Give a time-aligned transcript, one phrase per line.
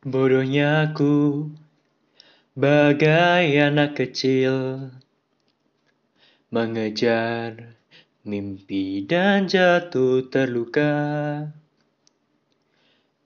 [0.00, 1.52] Bodohnya aku,
[2.56, 4.88] bagai anak kecil,
[6.48, 7.76] mengejar
[8.24, 11.44] mimpi dan jatuh terluka.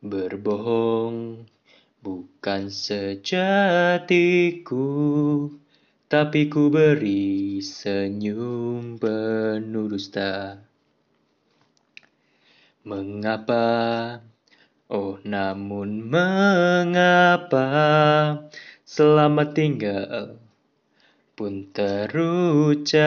[0.03, 1.47] Berbohong
[2.03, 4.91] bukan sejatiku,
[6.11, 10.59] tapi ku beri senyum penuh dusta.
[12.83, 14.19] Mengapa
[15.25, 17.65] namun mengapa
[18.85, 20.37] selamat tinggal
[21.33, 23.03] pun terucap?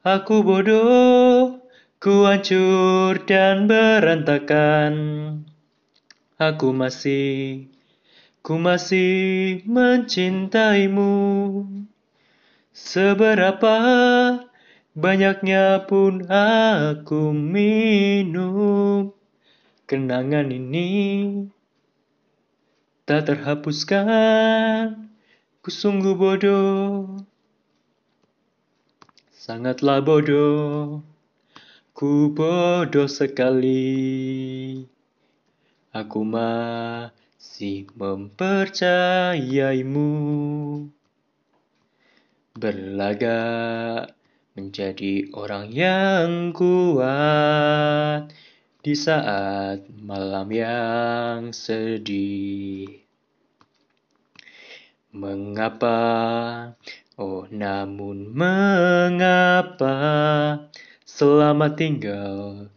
[0.00, 1.60] Aku bodoh,
[2.00, 4.94] ku hancur dan berantakan.
[6.40, 7.68] Aku masih,
[8.40, 11.12] ku masih mencintaimu.
[12.72, 13.76] Seberapa
[14.96, 19.17] banyaknya pun aku minum
[19.88, 21.48] Kenangan ini
[23.08, 25.08] tak terhapuskan.
[25.64, 27.24] Ku sungguh bodoh,
[29.32, 31.00] sangatlah bodoh.
[31.96, 34.84] Ku bodoh sekali.
[35.96, 40.12] Aku masih mempercayaimu.
[42.60, 44.12] Berlagak
[44.52, 48.28] menjadi orang yang kuat
[48.78, 53.02] di saat malam yang sedih.
[55.10, 55.98] Mengapa,
[57.18, 59.98] oh namun mengapa
[61.02, 62.70] selamat tinggal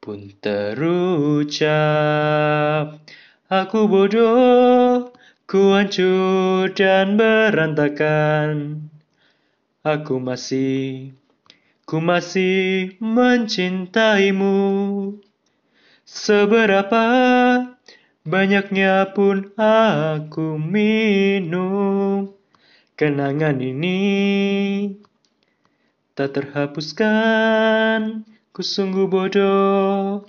[0.00, 1.68] pun terucap.
[3.52, 5.12] Aku bodoh,
[5.44, 8.80] ku hancur dan berantakan.
[9.84, 11.12] Aku masih,
[11.88, 14.60] ku masih mencintaimu.
[16.04, 17.04] Seberapa
[18.28, 22.32] banyaknya pun aku minum
[22.96, 24.00] Kenangan ini
[26.16, 28.24] tak terhapuskan
[28.56, 30.24] Ku sungguh bodoh